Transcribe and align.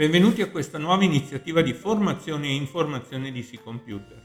benvenuti 0.00 0.40
a 0.40 0.48
questa 0.48 0.78
nuova 0.78 1.04
iniziativa 1.04 1.60
di 1.60 1.74
formazione 1.74 2.46
e 2.46 2.54
informazione 2.54 3.30
di 3.30 3.42
C-Computer. 3.42 4.22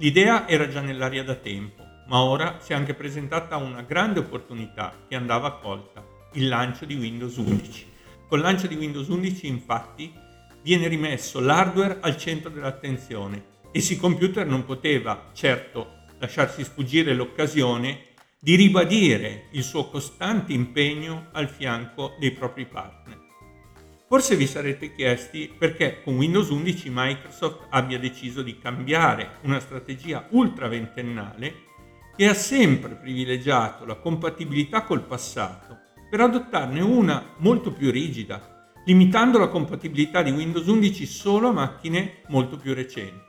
L'idea 0.00 0.46
era 0.46 0.68
già 0.68 0.82
nell'aria 0.82 1.24
da 1.24 1.34
tempo, 1.34 1.82
ma 2.08 2.20
ora 2.20 2.58
si 2.60 2.72
è 2.72 2.74
anche 2.74 2.92
presentata 2.92 3.56
una 3.56 3.80
grande 3.80 4.18
opportunità 4.18 5.06
che 5.08 5.14
andava 5.14 5.60
colta, 5.60 6.04
il 6.34 6.46
lancio 6.46 6.84
di 6.84 6.94
Windows 6.94 7.36
11. 7.36 7.86
Col 8.28 8.40
lancio 8.40 8.66
di 8.66 8.74
Windows 8.74 9.08
11 9.08 9.46
infatti 9.46 10.12
viene 10.60 10.88
rimesso 10.88 11.40
l'hardware 11.40 12.00
al 12.02 12.18
centro 12.18 12.50
dell'attenzione 12.50 13.44
e 13.72 13.80
C-Computer 13.80 14.46
non 14.46 14.66
poteva 14.66 15.30
certo 15.32 16.04
lasciarsi 16.18 16.62
sfuggire 16.64 17.14
l'occasione 17.14 18.08
di 18.38 18.56
ribadire 18.56 19.46
il 19.52 19.62
suo 19.62 19.88
costante 19.88 20.52
impegno 20.52 21.28
al 21.32 21.48
fianco 21.48 22.14
dei 22.18 22.32
propri 22.32 22.66
partner. 22.66 22.97
Forse 24.08 24.36
vi 24.36 24.46
sarete 24.46 24.94
chiesti 24.94 25.52
perché 25.56 26.00
con 26.02 26.16
Windows 26.16 26.48
11 26.48 26.88
Microsoft 26.90 27.66
abbia 27.68 27.98
deciso 27.98 28.40
di 28.40 28.58
cambiare 28.58 29.32
una 29.42 29.60
strategia 29.60 30.26
ultra 30.30 30.66
ventennale 30.66 31.66
che 32.16 32.26
ha 32.26 32.32
sempre 32.32 32.94
privilegiato 32.94 33.84
la 33.84 33.96
compatibilità 33.96 34.84
col 34.84 35.02
passato 35.02 35.80
per 36.08 36.20
adottarne 36.20 36.80
una 36.80 37.34
molto 37.36 37.70
più 37.70 37.90
rigida, 37.90 38.72
limitando 38.86 39.38
la 39.38 39.48
compatibilità 39.48 40.22
di 40.22 40.30
Windows 40.30 40.66
11 40.66 41.04
solo 41.04 41.48
a 41.48 41.52
macchine 41.52 42.22
molto 42.28 42.56
più 42.56 42.72
recenti. 42.72 43.26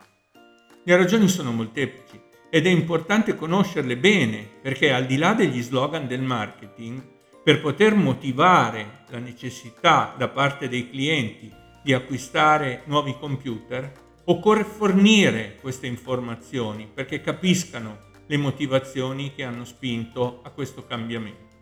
Le 0.85 0.95
ragioni 0.95 1.27
sono 1.27 1.51
molteplici 1.51 2.17
ed 2.49 2.65
è 2.65 2.69
importante 2.69 3.35
conoscerle 3.35 3.97
bene 3.97 4.47
perché 4.61 4.93
al 4.93 5.05
di 5.05 5.17
là 5.17 5.33
degli 5.33 5.61
slogan 5.61 6.07
del 6.07 6.21
marketing, 6.21 7.18
per 7.49 7.61
poter 7.61 7.95
motivare 7.95 9.05
la 9.07 9.17
necessità 9.17 10.13
da 10.15 10.27
parte 10.27 10.69
dei 10.69 10.87
clienti 10.87 11.51
di 11.81 11.95
acquistare 11.95 12.83
nuovi 12.85 13.15
computer, 13.19 13.91
occorre 14.25 14.63
fornire 14.63 15.57
queste 15.59 15.87
informazioni 15.87 16.87
perché 16.93 17.21
capiscano 17.21 18.11
le 18.27 18.37
motivazioni 18.37 19.33
che 19.33 19.43
hanno 19.43 19.65
spinto 19.65 20.41
a 20.43 20.51
questo 20.51 20.85
cambiamento. 20.85 21.57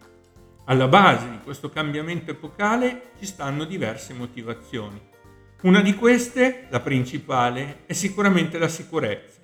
Alla 0.65 0.89
base 0.89 1.29
di 1.29 1.39
questo 1.41 1.69
cambiamento 1.69 2.31
epocale 2.31 3.11
ci 3.17 3.25
stanno 3.25 3.63
diverse 3.63 4.13
motivazioni. 4.13 4.99
Una 5.61 5.79
di 5.79 5.95
queste, 5.95 6.65
la 6.67 6.81
principale, 6.81 7.83
è 7.85 7.93
sicuramente 7.93 8.57
la 8.57 8.67
sicurezza. 8.67 9.39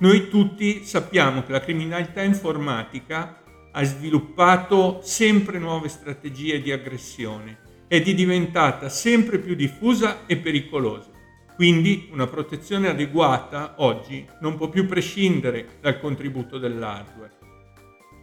Noi 0.00 0.28
tutti 0.28 0.84
sappiamo 0.84 1.42
che 1.44 1.52
la 1.52 1.60
criminalità 1.60 2.20
informatica 2.20 3.41
ha 3.72 3.82
sviluppato 3.84 5.00
sempre 5.02 5.58
nuove 5.58 5.88
strategie 5.88 6.60
di 6.60 6.72
aggressione 6.72 7.58
ed 7.88 8.08
è 8.08 8.14
diventata 8.14 8.88
sempre 8.88 9.38
più 9.38 9.54
diffusa 9.54 10.26
e 10.26 10.36
pericolosa. 10.36 11.10
Quindi 11.54 12.08
una 12.12 12.26
protezione 12.26 12.88
adeguata 12.88 13.74
oggi 13.78 14.26
non 14.40 14.56
può 14.56 14.68
più 14.68 14.86
prescindere 14.86 15.78
dal 15.80 16.00
contributo 16.00 16.58
dell'hardware. 16.58 17.32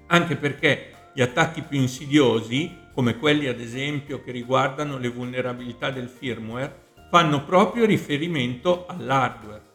Anche 0.07 0.35
perché 0.35 1.11
gli 1.13 1.21
attacchi 1.21 1.61
più 1.61 1.79
insidiosi, 1.79 2.75
come 2.93 3.17
quelli 3.17 3.47
ad 3.47 3.59
esempio 3.59 4.23
che 4.23 4.31
riguardano 4.31 4.97
le 4.97 5.09
vulnerabilità 5.09 5.91
del 5.91 6.09
firmware, 6.09 6.87
fanno 7.11 7.43
proprio 7.43 7.85
riferimento 7.85 8.85
all'hardware 8.87 9.68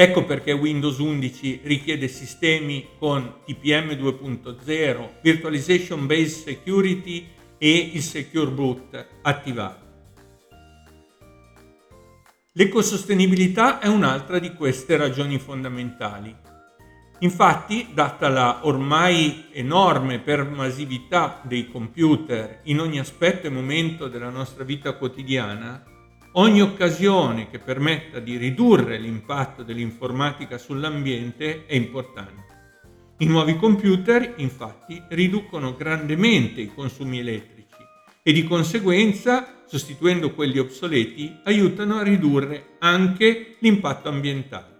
Ecco 0.00 0.24
perché 0.24 0.52
Windows 0.52 0.98
11 0.98 1.62
richiede 1.64 2.06
sistemi 2.06 2.86
con 3.00 3.38
TPM 3.44 3.94
2.0, 3.94 5.08
Virtualization 5.20 6.06
Based 6.06 6.44
Security 6.44 7.26
e 7.58 7.90
il 7.94 8.00
Secure 8.00 8.48
Boot 8.48 9.06
attivato. 9.22 9.86
L'ecosostenibilità 12.52 13.80
è 13.80 13.88
un'altra 13.88 14.38
di 14.38 14.54
queste 14.54 14.96
ragioni 14.96 15.36
fondamentali. 15.40 16.32
Infatti, 17.18 17.88
data 17.92 18.28
la 18.28 18.60
ormai 18.62 19.46
enorme 19.50 20.20
pervasività 20.20 21.40
dei 21.42 21.68
computer 21.68 22.60
in 22.66 22.78
ogni 22.78 23.00
aspetto 23.00 23.48
e 23.48 23.50
momento 23.50 24.06
della 24.06 24.30
nostra 24.30 24.62
vita 24.62 24.92
quotidiana, 24.92 25.82
Ogni 26.38 26.62
occasione 26.62 27.50
che 27.50 27.58
permetta 27.58 28.20
di 28.20 28.36
ridurre 28.36 28.96
l'impatto 28.96 29.64
dell'informatica 29.64 30.56
sull'ambiente 30.56 31.66
è 31.66 31.74
importante. 31.74 32.44
I 33.18 33.26
nuovi 33.26 33.56
computer 33.56 34.34
infatti 34.36 35.02
riducono 35.08 35.74
grandemente 35.74 36.60
i 36.60 36.72
consumi 36.72 37.18
elettrici 37.18 37.74
e 38.22 38.32
di 38.32 38.44
conseguenza, 38.44 39.64
sostituendo 39.66 40.32
quelli 40.32 40.60
obsoleti, 40.60 41.40
aiutano 41.42 41.96
a 41.96 42.04
ridurre 42.04 42.76
anche 42.78 43.56
l'impatto 43.58 44.08
ambientale. 44.08 44.76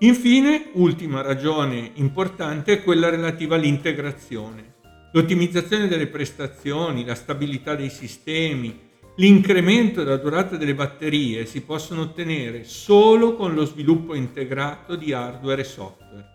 Infine, 0.00 0.70
ultima 0.72 1.20
ragione 1.22 1.92
importante 1.94 2.72
è 2.72 2.82
quella 2.82 3.10
relativa 3.10 3.54
all'integrazione. 3.54 4.74
L'ottimizzazione 5.12 5.86
delle 5.86 6.08
prestazioni, 6.08 7.04
la 7.04 7.14
stabilità 7.14 7.76
dei 7.76 7.90
sistemi, 7.90 8.86
L'incremento 9.18 10.04
della 10.04 10.18
durata 10.18 10.58
delle 10.58 10.74
batterie 10.74 11.46
si 11.46 11.62
possono 11.62 12.02
ottenere 12.02 12.64
solo 12.64 13.34
con 13.34 13.54
lo 13.54 13.64
sviluppo 13.64 14.14
integrato 14.14 14.94
di 14.94 15.14
hardware 15.14 15.62
e 15.62 15.64
software, 15.64 16.32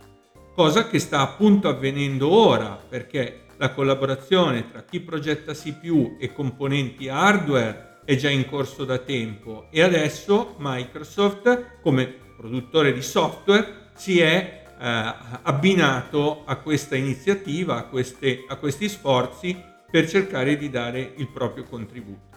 cosa 0.55 0.87
che 0.87 0.97
sta 0.97 1.19
appunto 1.19 1.67
avvenendo 1.67 2.27
ora 2.27 2.69
perché 2.89 3.45
la 3.57 3.69
collaborazione 3.69 4.71
tra 4.71 4.81
chi 4.81 4.99
progetta 4.99 5.53
CPU 5.53 6.17
e 6.19 6.33
componenti 6.33 7.07
hardware 7.07 7.99
è 8.03 8.15
già 8.15 8.31
in 8.31 8.47
corso 8.47 8.83
da 8.83 8.97
tempo 8.97 9.67
e 9.69 9.83
adesso 9.83 10.55
Microsoft 10.57 11.81
come 11.83 12.11
produttore 12.35 12.93
di 12.93 13.03
software 13.03 13.91
si 13.93 14.19
è 14.21 14.63
eh, 14.65 15.13
abbinato 15.43 16.45
a 16.45 16.55
questa 16.55 16.95
iniziativa, 16.95 17.77
a, 17.77 17.83
queste, 17.83 18.43
a 18.47 18.55
questi 18.55 18.89
sforzi 18.89 19.55
per 19.91 20.09
cercare 20.09 20.57
di 20.57 20.71
dare 20.71 21.13
il 21.17 21.27
proprio 21.27 21.63
contributo. 21.65 22.30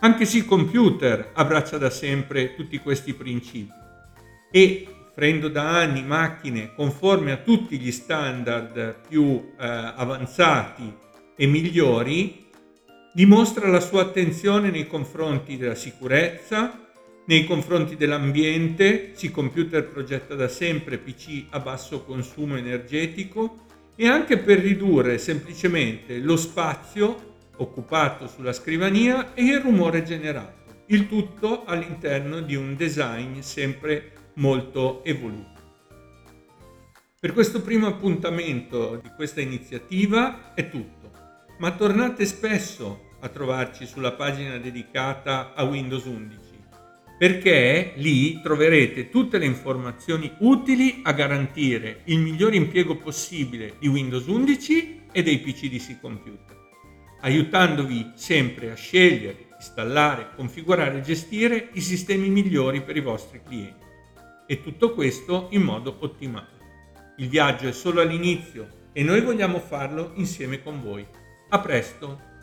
Anche 0.00 0.26
sì, 0.26 0.44
computer 0.44 1.30
abbraccia 1.32 1.78
da 1.78 1.90
sempre 1.90 2.54
tutti 2.54 2.78
questi 2.78 3.14
principi. 3.14 3.72
E 4.50 4.86
offrendo 5.16 5.48
da 5.48 5.78
anni 5.78 6.02
macchine 6.02 6.74
conforme 6.74 7.32
a 7.32 7.38
tutti 7.38 7.78
gli 7.78 7.90
standard 7.90 8.96
più 9.08 9.52
eh, 9.58 9.66
avanzati 9.66 10.92
e 11.34 11.46
migliori, 11.46 12.44
dimostra 13.14 13.68
la 13.68 13.80
sua 13.80 14.02
attenzione 14.02 14.68
nei 14.68 14.86
confronti 14.86 15.56
della 15.56 15.74
sicurezza, 15.74 16.78
nei 17.24 17.46
confronti 17.46 17.96
dell'ambiente, 17.96 19.12
C-Computer 19.12 19.88
progetta 19.88 20.34
da 20.34 20.48
sempre 20.48 20.98
PC 20.98 21.46
a 21.50 21.60
basso 21.60 22.04
consumo 22.04 22.56
energetico 22.56 23.64
e 23.96 24.06
anche 24.06 24.36
per 24.36 24.58
ridurre 24.58 25.16
semplicemente 25.16 26.18
lo 26.18 26.36
spazio 26.36 27.35
occupato 27.58 28.26
sulla 28.26 28.52
scrivania 28.52 29.34
e 29.34 29.44
il 29.44 29.60
rumore 29.60 30.02
generato, 30.02 30.84
il 30.86 31.08
tutto 31.08 31.64
all'interno 31.64 32.40
di 32.40 32.54
un 32.54 32.76
design 32.76 33.40
sempre 33.40 34.12
molto 34.34 35.04
evoluto. 35.04 35.54
Per 37.18 37.32
questo 37.32 37.60
primo 37.62 37.86
appuntamento 37.86 39.00
di 39.02 39.10
questa 39.16 39.40
iniziativa 39.40 40.54
è 40.54 40.68
tutto, 40.68 41.10
ma 41.58 41.72
tornate 41.72 42.24
spesso 42.26 43.10
a 43.20 43.28
trovarci 43.28 43.86
sulla 43.86 44.12
pagina 44.12 44.58
dedicata 44.58 45.54
a 45.54 45.64
Windows 45.64 46.04
11 46.04 46.46
perché 47.18 47.92
lì 47.96 48.40
troverete 48.42 49.08
tutte 49.08 49.38
le 49.38 49.46
informazioni 49.46 50.30
utili 50.40 51.00
a 51.02 51.12
garantire 51.12 52.02
il 52.04 52.18
migliore 52.18 52.56
impiego 52.56 52.96
possibile 52.96 53.76
di 53.78 53.88
Windows 53.88 54.26
11 54.26 55.04
e 55.12 55.22
dei 55.22 55.38
PC 55.38 55.68
di 55.68 55.78
C 55.78 55.98
Computer 55.98 56.55
aiutandovi 57.20 58.12
sempre 58.14 58.70
a 58.70 58.74
scegliere, 58.74 59.48
installare, 59.56 60.30
configurare 60.34 60.98
e 60.98 61.02
gestire 61.02 61.70
i 61.72 61.80
sistemi 61.80 62.28
migliori 62.28 62.82
per 62.82 62.96
i 62.96 63.00
vostri 63.00 63.40
clienti. 63.42 63.84
E 64.46 64.62
tutto 64.62 64.94
questo 64.94 65.48
in 65.50 65.62
modo 65.62 65.96
ottimale. 66.00 66.54
Il 67.16 67.28
viaggio 67.28 67.68
è 67.68 67.72
solo 67.72 68.00
all'inizio 68.00 68.84
e 68.92 69.02
noi 69.02 69.20
vogliamo 69.20 69.58
farlo 69.58 70.12
insieme 70.14 70.62
con 70.62 70.82
voi. 70.82 71.06
A 71.48 71.60
presto! 71.60 72.35